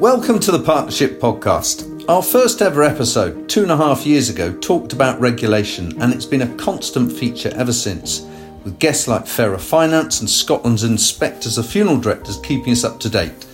[0.00, 2.08] Welcome to the Partnership Podcast.
[2.08, 6.24] Our first ever episode, two and a half years ago, talked about regulation, and it's
[6.24, 8.26] been a constant feature ever since,
[8.64, 13.10] with guests like Fairer Finance and Scotland's inspectors of funeral directors keeping us up to
[13.10, 13.44] date.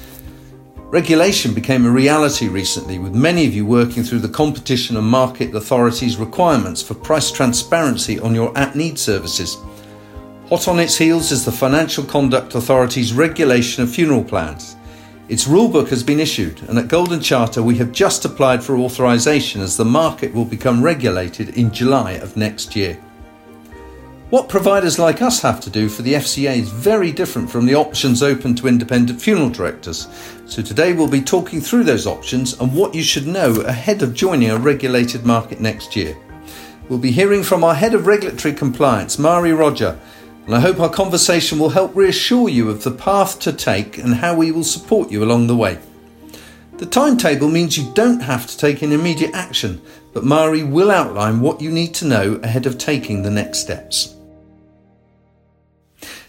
[0.76, 5.52] Regulation became a reality recently, with many of you working through the Competition and Market
[5.52, 9.56] Authority's requirements for price transparency on your at need services.
[10.48, 14.75] Hot on its heels is the Financial Conduct Authority's regulation of funeral plans.
[15.28, 19.60] Its rulebook has been issued, and at Golden Charter we have just applied for authorisation
[19.60, 22.96] as the market will become regulated in July of next year.
[24.30, 27.74] What providers like us have to do for the FCA is very different from the
[27.74, 30.08] options open to independent funeral directors.
[30.46, 34.14] So today we'll be talking through those options and what you should know ahead of
[34.14, 36.16] joining a regulated market next year.
[36.88, 39.98] We'll be hearing from our Head of Regulatory Compliance, Mairi Rodger,
[40.46, 44.14] and I hope our conversation will help reassure you of the path to take and
[44.14, 45.78] how we will support you along the way.
[46.78, 51.40] The timetable means you don't have to take an immediate action, but Mairi will outline
[51.40, 54.14] what you need to know ahead of taking the next steps.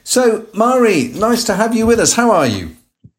[0.04, 2.14] So, Mairi, nice to have you with us.
[2.14, 2.76] How are you?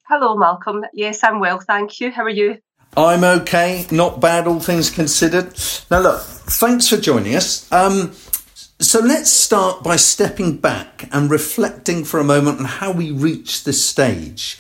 [0.09, 0.85] Hello, Malcolm.
[0.95, 2.11] Yes, I'm well, thank you.
[2.11, 2.59] How are you?
[2.97, 5.53] I'm okay, not bad, all things considered.
[5.91, 7.71] Now, look, thanks for joining us.
[7.71, 8.13] Um,
[8.89, 13.67] so let's start by stepping back and reflecting for a moment on how we reached
[13.67, 14.59] this stage.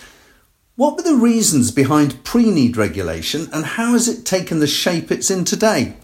[0.76, 5.10] What were the reasons behind pre need regulation and how has it taken the shape
[5.10, 5.94] it's in today?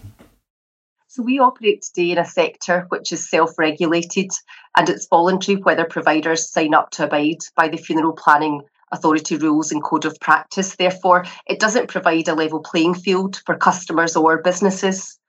[1.07, 4.31] So, we operate today in a sector which is self regulated
[4.75, 9.71] and it's voluntary whether providers sign up to abide by the funeral planning authority rules
[9.71, 10.75] and code of practice.
[10.75, 15.19] Therefore, it doesn't provide a level playing field for customers or businesses.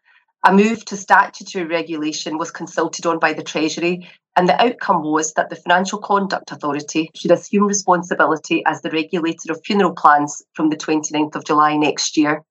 [0.44, 5.32] A move to statutory regulation was consulted on by the Treasury, and the outcome was
[5.32, 10.68] that the Financial Conduct Authority should assume responsibility as the regulator of funeral plans from
[10.68, 12.44] the 29th of July next year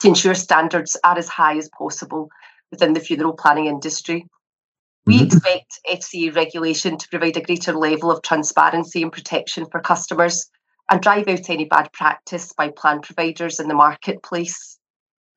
[0.00, 2.28] to ensure standards are as high as possible
[2.70, 4.26] within the funeral planning industry.
[5.06, 5.26] We mm-hmm.
[5.26, 10.50] expect FCA regulation to provide a greater level of transparency and protection for customers
[10.90, 14.78] and drive out any bad practice by plan providers in the marketplace.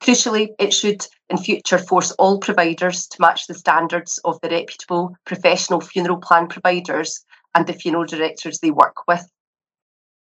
[0.04, 5.16] Crucially, it should in future force all providers to match the standards of the reputable
[5.26, 7.24] professional funeral plan providers
[7.56, 9.26] and the funeral directors they work with.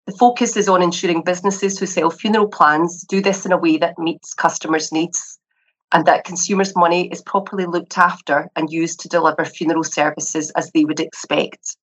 [0.07, 3.77] The focus is on ensuring businesses who sell funeral plans do this in a way
[3.79, 5.41] that meets customers' needs
[5.91, 10.71] and that consumers' money is properly looked after and used to deliver funeral services as
[10.71, 11.77] they would expect.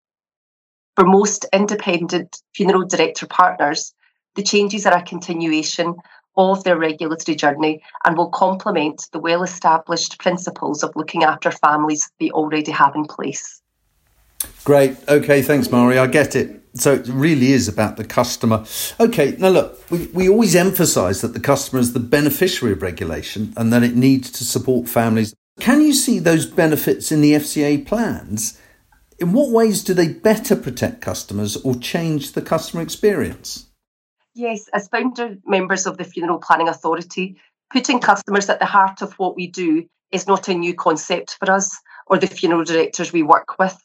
[0.94, 3.93] For most independent funeral director partners,
[4.37, 5.97] the changes are a continuation
[6.37, 12.10] of their regulatory journey and will complement the well established principles of looking after families
[12.19, 13.60] they already have in place.
[14.65, 14.97] Great.
[15.09, 15.98] Okay, thanks, Mairi.
[15.98, 16.62] I get it.
[16.75, 18.65] So it really is about the customer.
[18.98, 23.53] Okay, now look, we, we always emphasise that the customer is the beneficiary of regulation
[23.56, 25.34] and that it needs to support families.
[25.60, 28.59] Can you see those benefits in the FCA plans?
[29.19, 33.66] In what ways do they better protect customers or change the customer experience?
[34.34, 37.37] Yes, as founder members of the Funeral Planning Authority,
[37.70, 41.50] putting customers at the heart of what we do is not a new concept for
[41.50, 43.78] us or the funeral directors we work with.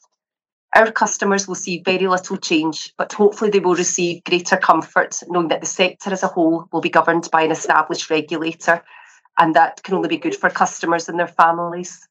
[0.74, 5.48] Our customers will see very little change, but hopefully they will receive greater comfort knowing
[5.48, 8.82] that the sector as a whole will be governed by an established regulator
[9.38, 12.08] and that can only be good for customers and their families.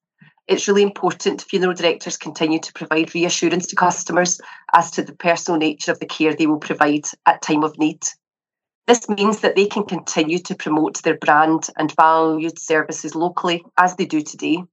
[0.48, 4.40] It's really important funeral directors continue to provide reassurance to customers
[4.74, 8.04] as to the personal nature of the care they will provide at time of need.
[8.88, 13.96] This means that they can continue to promote their brand and valued services locally as
[13.96, 14.64] they do today.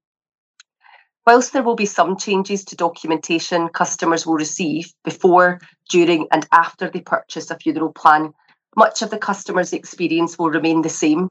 [1.26, 5.60] Whilst there will be some changes to documentation customers will receive before,
[5.90, 8.32] during, and after they purchase a funeral plan,
[8.76, 11.28] much of the customer's experience will remain the same.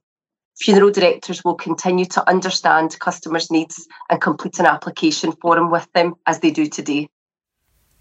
[0.60, 6.16] Funeral directors will continue to understand customers' needs and complete an application form with them
[6.28, 7.08] as they do today.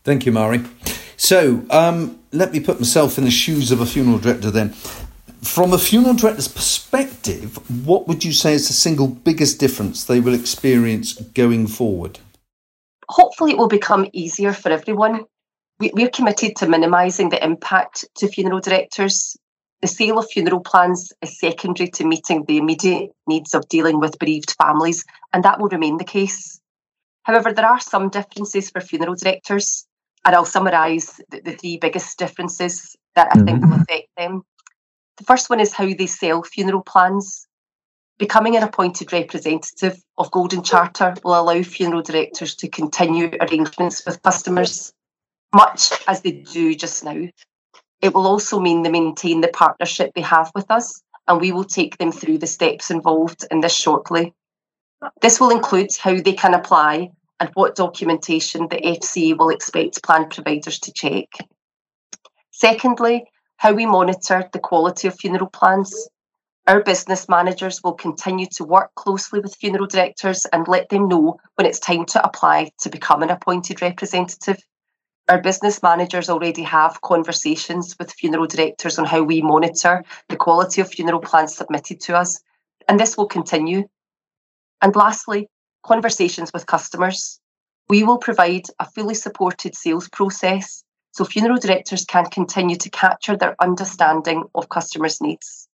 [0.02, 0.60] Thank you, Mairi.
[1.22, 4.70] So um, let me put myself in the shoes of a funeral director then.
[5.42, 10.18] From a funeral director's perspective, what would you say is the single biggest difference they
[10.18, 12.18] will experience going forward?
[13.08, 15.26] Hopefully, it will become easier for everyone.
[15.78, 19.36] We're committed to minimising the impact to funeral directors.
[19.80, 24.18] The sale of funeral plans is secondary to meeting the immediate needs of dealing with
[24.18, 26.60] bereaved families, and that will remain the case.
[27.22, 29.86] However, there are some differences for funeral directors
[30.24, 33.44] and I'll summarise the, the, three biggest differences that I mm-hmm.
[33.44, 33.82] think will mm-hmm.
[33.82, 34.42] affect them.
[35.16, 37.46] The first one is how they sell funeral plans.
[38.18, 44.22] Becoming an appointed representative of Golden Charter will allow funeral directors to continue arrangements with
[44.22, 44.92] customers,
[45.54, 47.28] much as they do just now.
[48.00, 51.64] It will also mean they maintain the partnership they have with us, and we will
[51.64, 54.34] take them through the steps involved in this shortly.
[55.20, 57.10] This will include how they can apply
[57.42, 61.26] and what documentation the FCA will expect plan providers to check.
[62.52, 63.24] Secondly,
[63.56, 66.08] how we monitor the quality of funeral plans.
[66.68, 71.40] Our business managers will continue to work closely with funeral directors and let them know
[71.56, 74.62] when it's time to apply to become an appointed representative.
[75.28, 80.80] Our business managers already have conversations with funeral directors on how we monitor the quality
[80.80, 82.40] of funeral plans submitted to us,
[82.86, 83.88] and this will continue.
[84.80, 85.48] And lastly,
[85.82, 87.40] conversations with customers.
[87.88, 93.36] We will provide a fully supported sales process so funeral directors can continue to capture
[93.36, 95.68] their understanding of customers' needs.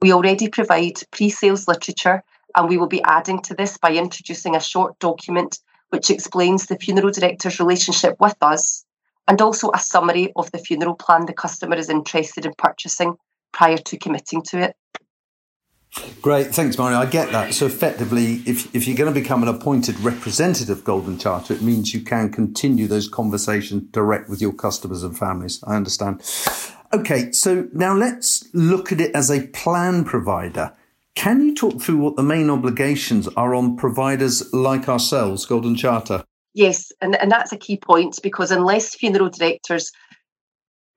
[0.00, 2.24] We already provide pre sales literature,
[2.54, 5.58] and we will be adding to this by introducing a short document
[5.90, 8.84] which explains the funeral director's relationship with us
[9.28, 13.14] and also a summary of the funeral plan the customer is interested in purchasing
[13.52, 14.76] prior to committing to it.
[16.22, 16.94] Great, thanks, Mairi.
[16.94, 17.52] I get that.
[17.52, 21.62] So, effectively, if, if you're going to become an appointed representative of Golden Charter, it
[21.62, 25.62] means you can continue those conversations direct with your customers and families.
[25.64, 26.22] I understand.
[26.94, 30.72] Okay, so now let's look at it as a plan provider.
[31.14, 36.24] Can you talk through what the main obligations are on providers like ourselves, Golden Charter?
[36.54, 39.92] Yes, and, and that's a key point because unless funeral directors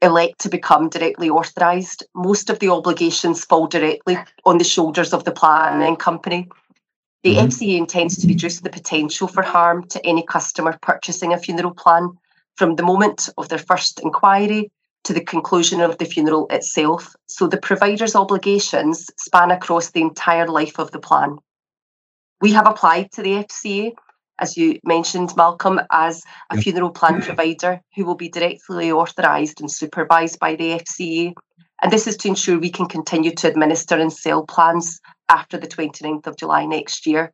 [0.06, 5.24] elect to become directly authorised, most of the obligations fall directly on the shoulders of
[5.24, 6.48] the planning company.
[7.24, 7.48] The mm-hmm.
[7.48, 12.12] FCA intends to reduce the potential for harm to any customer purchasing a funeral plan
[12.56, 14.72] from the moment of their first inquiry
[15.06, 17.16] to the conclusion of the funeral itself.
[17.28, 21.38] So the provider's obligations span across the entire life of the plan.
[22.42, 23.94] We have applied to the FCA
[24.40, 29.72] as you mentioned, Malcolm, as a funeral plan provider who will be directly authorised and
[29.72, 31.34] supervised by the FCA.
[31.82, 35.00] And this is to ensure we can continue to administer and sell plans
[35.30, 37.32] after the 29th of July next year.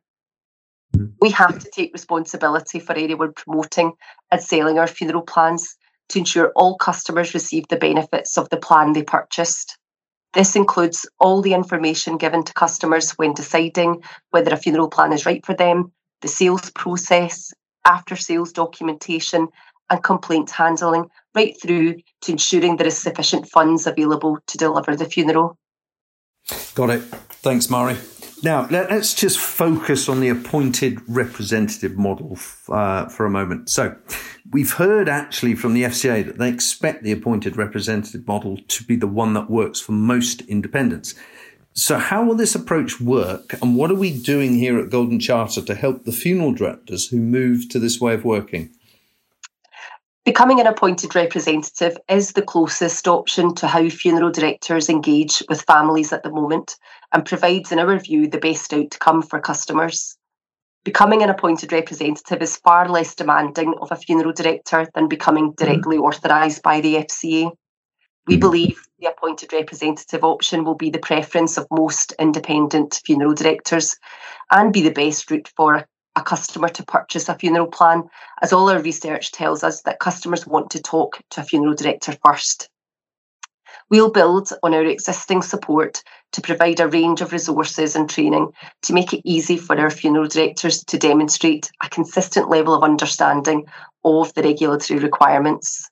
[1.20, 3.92] We have to take responsibility for anyone promoting
[4.30, 5.76] and selling our funeral plans
[6.10, 9.78] to ensure all customers receive the benefits of the plan they purchased.
[10.34, 15.26] This includes all the information given to customers when deciding whether a funeral plan is
[15.26, 17.52] right for them the sales process,
[17.84, 19.48] after sales documentation,
[19.90, 25.04] and complaint handling, right through to ensuring there is sufficient funds available to deliver the
[25.04, 25.58] funeral.
[26.74, 27.02] Got it.
[27.42, 27.96] Thanks, Mairi.
[28.42, 32.36] Now, let's just focus on the appointed representative model
[32.68, 33.68] uh, for a moment.
[33.68, 33.94] So,
[34.50, 38.96] we've heard actually from the FCA that they expect the appointed representative model to be
[38.96, 41.14] the one that works for most independents.
[41.74, 45.62] So, how will this approach work, and what are we doing here at Golden Charter
[45.62, 48.70] to help the funeral directors who move to this way of working?
[50.24, 56.12] Becoming an appointed representative is the closest option to how funeral directors engage with families
[56.12, 56.76] at the moment
[57.10, 60.16] and provides, in our view, the best outcome for customers.
[60.84, 65.64] Becoming an appointed representative is far less demanding of a funeral director than becoming mm-hmm.
[65.64, 67.50] directly authorised by the FCA.
[68.26, 68.40] We mm-hmm.
[68.40, 73.96] believe the appointed representative option will be the preference of most independent funeral directors
[74.50, 78.04] and be the best route for a customer to purchase a funeral plan,
[78.42, 82.14] as all our research tells us that customers want to talk to a funeral director
[82.24, 82.68] first.
[83.90, 88.92] We'll build on our existing support to provide a range of resources and training to
[88.92, 93.66] make it easy for our funeral directors to demonstrate a consistent level of understanding
[94.04, 95.90] of the regulatory requirements.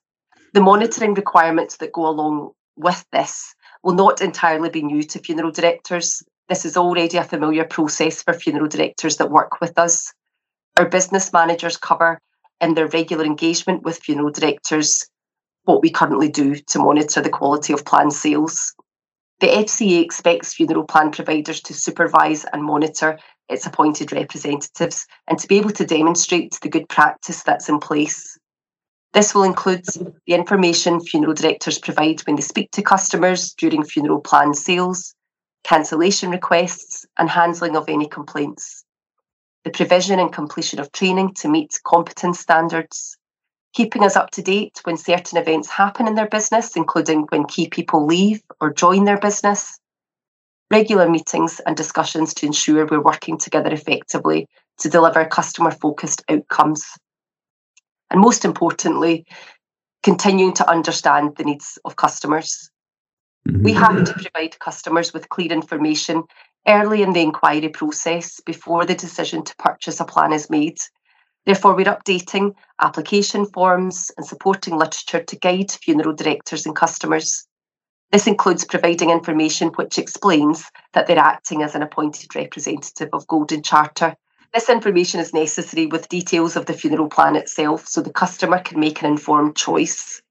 [0.53, 5.51] The monitoring requirements that go along with this will not entirely be new to funeral
[5.51, 6.21] directors.
[6.49, 10.13] This is already a familiar process for funeral directors that work with us.
[10.77, 12.19] Our business managers cover
[12.59, 15.07] in their regular engagement with funeral directors
[15.65, 18.73] what we currently do to monitor the quality of plan sales.
[19.39, 25.47] The FCA expects funeral plan providers to supervise and monitor its appointed representatives and to
[25.47, 28.37] be able to demonstrate the good practice that's in place.
[29.13, 34.21] This will include the information funeral directors provide when they speak to customers during funeral
[34.21, 35.13] plan sales,
[35.65, 38.85] cancellation requests, and handling of any complaints.
[39.65, 43.17] The provision and completion of training to meet competence standards,
[43.73, 47.67] keeping us up to date when certain events happen in their business, including when key
[47.67, 49.77] people leave or join their business,
[50.71, 54.47] regular meetings and discussions to ensure we're working together effectively
[54.79, 56.97] to deliver customer focused outcomes
[58.11, 59.25] and most importantly,
[60.03, 62.69] continuing to understand the needs of customers.
[63.47, 63.63] Mm-hmm.
[63.63, 66.23] We have to provide customers with clear information
[66.67, 70.77] early in the inquiry process before the decision to purchase a plan is made.
[71.45, 77.47] Therefore, we're updating application forms and supporting literature to guide funeral directors and customers.
[78.11, 83.63] This includes providing information which explains that they're acting as an appointed representative of Golden
[83.63, 84.15] Charter.
[84.53, 88.81] This information is necessary with details of the funeral plan itself so the customer can
[88.81, 90.21] make an informed choice.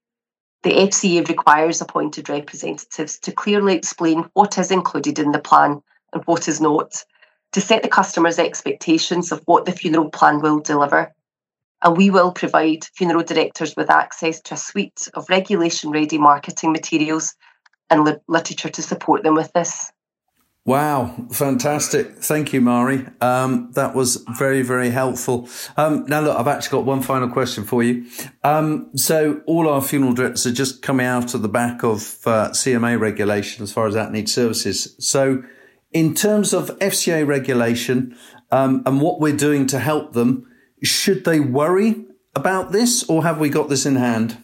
[0.61, 5.81] The FCA requires appointed representatives to clearly explain what is included in the plan
[6.13, 7.03] and what is not,
[7.53, 11.11] to set the customer's expectations of what the funeral plan will deliver.
[11.81, 16.73] And we will provide funeral directors with access to a suite of regulation ready marketing
[16.73, 17.33] materials
[17.89, 19.91] and literature to support them with this.
[20.63, 22.17] Wow, fantastic.
[22.17, 23.07] Thank you, Mairi.
[23.19, 25.49] Um, that was very, very helpful.
[25.75, 28.05] Um, now, look, I've actually got one final question for you.
[28.43, 32.49] Um, so, all our funeral directors are just coming out of the back of uh,
[32.49, 34.95] CMA regulation as far as that needs services.
[34.99, 35.41] So,
[35.93, 38.15] in terms of FCA regulation
[38.51, 40.47] um, and what we're doing to help them,
[40.83, 44.37] should they worry about this or have we got this in hand?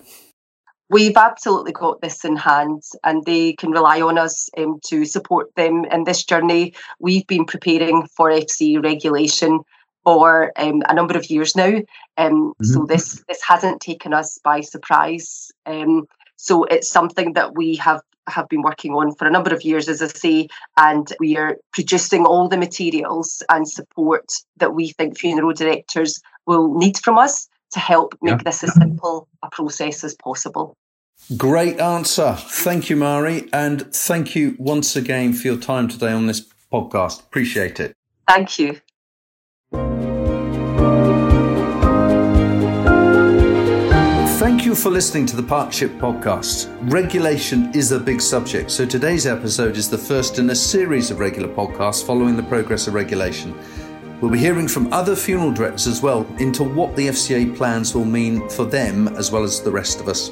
[0.89, 5.53] We've absolutely got this in hand and they can rely on us um, to support
[5.55, 6.73] them in this journey.
[6.99, 9.61] We've been preparing for FC regulation
[10.03, 11.81] for um, a number of years now.
[12.17, 12.63] Um, mm-hmm.
[12.63, 15.51] So this this hasn't taken us by surprise.
[15.65, 19.63] Um, so it's something that we have have been working on for a number of
[19.63, 24.25] years, as I say, and we are producing all the materials and support
[24.57, 28.43] that we think funeral directors will need from us to help make yeah.
[28.43, 30.75] this as simple a process as possible.
[31.35, 32.35] Great answer.
[32.37, 33.49] Thank you, Mairi.
[33.51, 37.21] And thank you once again for your time today on this podcast.
[37.21, 37.93] Appreciate it.
[38.27, 38.79] Thank you.
[44.39, 46.69] Thank you for listening to the Partnership Podcast.
[46.91, 51.19] Regulation is a big subject, so today's episode is the first in a series of
[51.19, 53.57] regular podcasts following the progress of regulation.
[54.21, 58.05] We'll be hearing from other funeral directors as well into what the FCA plans will
[58.05, 60.31] mean for them as well as the rest of us.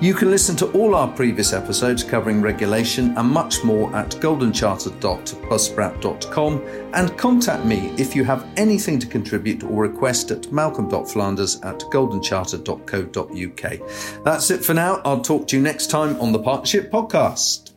[0.00, 6.62] You can listen to all our previous episodes covering regulation and much more at goldencharter.buzzsprout.com
[6.92, 14.24] and contact me if you have anything to contribute or request at malcolm.flanders at goldencharter.co.uk.
[14.24, 15.00] That's it for now.
[15.04, 17.73] I'll talk to you next time on the Partnership Podcast.